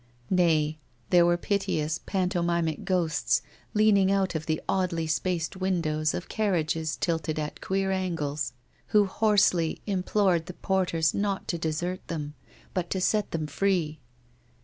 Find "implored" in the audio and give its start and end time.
9.85-10.47